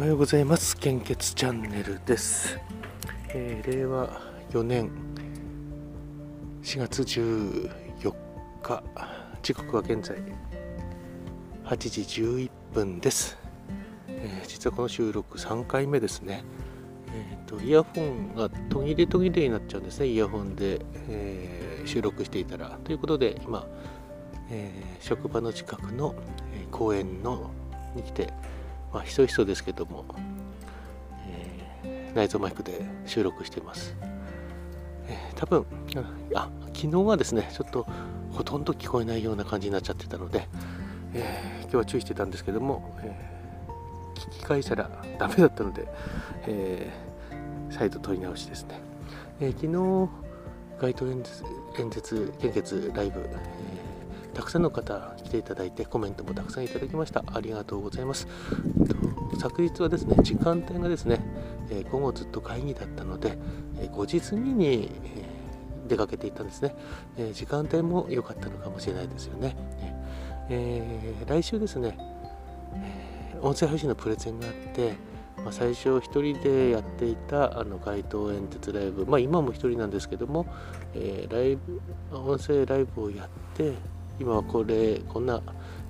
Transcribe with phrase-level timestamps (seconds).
[0.00, 0.78] おはようございます。
[0.78, 2.58] 献血チャンネルです、
[3.34, 4.08] えー、令和
[4.48, 4.90] 4年
[6.62, 7.70] 4月14
[8.62, 8.82] 日
[9.42, 10.16] 時刻は現在
[11.66, 13.36] 8時11分です、
[14.08, 16.44] えー、実はこの収録3回目ですね。
[17.12, 20.06] えーと、イヤホンが途切れ途切れになっちゃうんですね。
[20.06, 20.80] イヤホンで、
[21.10, 22.78] えー、収録していたら。
[22.84, 23.66] ということで今、
[24.48, 26.14] えー、職場の近くの、
[26.70, 27.50] 公園の
[27.94, 28.32] に来て
[28.92, 30.04] まあ、ひそひそですけども、
[31.84, 33.94] えー、内蔵マイクで収録しています。
[35.06, 35.66] えー、多分
[36.34, 37.86] あ昨日はですね、ちょっと
[38.32, 40.48] ほとんど聞こえないような感じになっちゃってたので、
[41.14, 45.86] えー、今日は注意してたんですけども、えー、聞き返したらダメだったので、
[46.46, 48.80] えー、再度取り直しですね。
[49.40, 50.10] えー、昨日、
[50.80, 51.44] 街頭演説、
[51.78, 53.28] 演説献血ライブ、
[54.34, 57.24] たくさんの方来ていただいてコメントもたくさんいただきました。
[57.26, 58.26] ありがとうございます。
[59.40, 61.20] 昨日はですね時間帯がですね、
[61.70, 63.38] え午後ずっと会議だったので、
[63.78, 65.30] え5時過ぎに、え
[65.88, 66.74] 出かけていたんですね、
[67.16, 69.56] え時間帯も良かったのかもしれないですよね、
[70.48, 71.96] えー、来週ですね、
[73.40, 74.94] 音声配信のプレゼンがあって
[75.44, 80.46] ま、最初1人でやっていたあの街頭演説ライブ、まあ、今も1人なんですけども、
[80.94, 81.80] えー、ライブ
[82.12, 83.72] 音声ライブをやって
[84.20, 85.42] 今はこれこんな、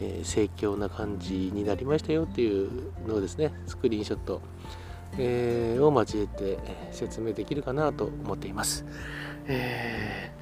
[0.00, 2.70] えー、盛況な感じになりましたよっていう
[3.06, 4.40] のをですねスクリーンショット、
[5.18, 6.58] えー、を交えて
[6.92, 8.84] 説明できるかなと思っています、
[9.46, 10.32] え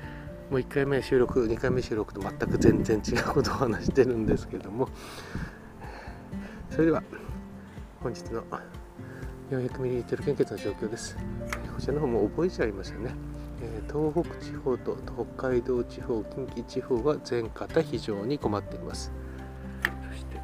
[0.49, 4.89] ー、もう1回目収録2回目収録と全く全然違うことを話してるんですけども。
[6.71, 7.03] それでは
[8.01, 8.45] 本日の
[9.51, 11.17] 400ml 献血の状況です。
[11.75, 13.11] こちらの方も覚えちゃいましたね。
[13.63, 14.97] え東北地方と
[15.37, 19.13] 北海道地方、近畿地方は全方非常に困っています。
[20.11, 20.41] そして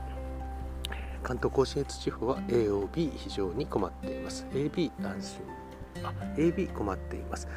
[1.22, 4.46] 関東甲信越地方は AOB 非常に困っています。
[4.52, 5.40] AB 安心。
[6.04, 7.48] あ、AB 困っています。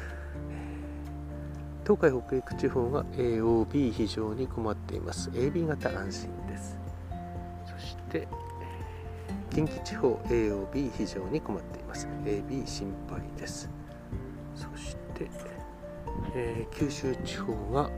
[1.82, 5.30] 東海北陸地方が AOB 非常に困っています。
[5.30, 6.78] AB 型安心です。
[7.66, 8.28] そして
[9.50, 12.06] 近畿地方 AOB 非常に困っています。
[12.24, 13.68] AB 心配です。
[14.54, 15.28] そして、
[16.34, 17.90] えー、九州地方が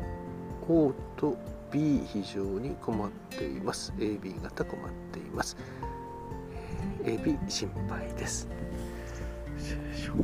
[0.68, 1.36] O と
[1.70, 3.92] B 非常に困っています。
[3.98, 5.56] AB 型困っています、
[7.04, 8.48] えー、AB 心配です。
[9.58, 10.14] ちょ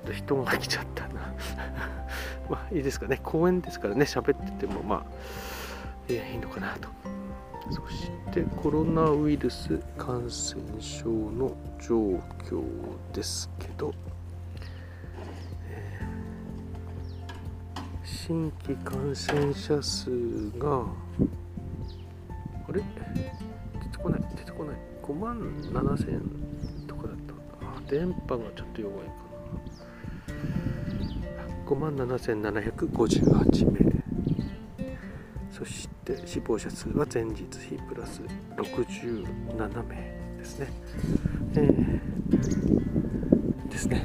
[0.00, 1.34] っと人が来ちゃったな。
[2.50, 3.20] まあいいですかね。
[3.22, 4.04] 公園ですからね。
[4.04, 5.06] 喋っててもま
[6.08, 6.88] あ、いいのかなと。
[7.70, 11.96] そしてコロナウイルス感染症の状
[12.48, 12.62] 況
[13.12, 13.92] ですけど、
[18.04, 20.10] 新規感染者数
[20.58, 20.84] が
[22.68, 22.82] あれ？
[23.82, 24.76] 出てこない出てこない。
[25.02, 25.38] 5万
[25.72, 26.20] 7000
[26.86, 27.34] とかだった
[27.66, 30.34] あ電波がちょっと弱いかな。
[31.66, 34.04] 5万7758名。
[35.56, 38.20] そして死亡者数は前日比プラス
[38.56, 39.94] 67名
[40.36, 40.66] ですね。
[41.54, 42.00] えー、
[43.70, 44.04] ですね。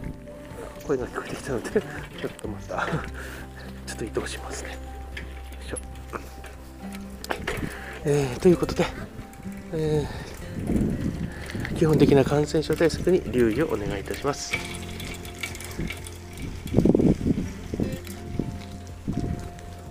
[0.85, 1.79] 声が聞こえてきたので、 ちょ
[2.29, 2.85] っとまた
[3.87, 4.73] ちょっと移動しますね。
[4.73, 4.77] よ
[5.65, 5.79] いしょ。
[8.05, 8.85] えー、ということで、
[9.73, 14.53] えー、基本的な感染症対策に留意をお願いいたします。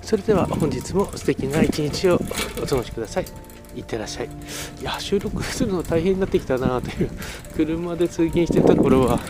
[0.08, 2.18] それでは本日も素敵な一日を
[2.62, 3.26] お過ごしください。
[3.76, 4.26] いってらっしゃい。
[4.80, 7.10] いや、収録するの大変になってきたなという、
[7.54, 9.20] 車で通勤してた頃は、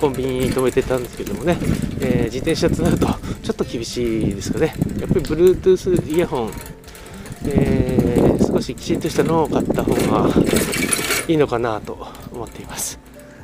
[0.00, 1.56] コンビニに止めてたんですけどもね、
[2.00, 3.08] えー、自転車となると
[3.42, 4.72] ちょっと厳しいですかね。
[5.00, 6.52] やっぱり Bluetooth イヤホン、
[7.46, 10.28] えー、少しきちんとしたのを買った方が
[11.26, 13.00] いいのかなと思っています。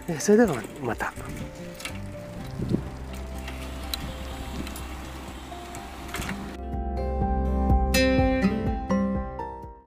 [0.07, 0.55] えそれでは
[0.85, 1.13] また。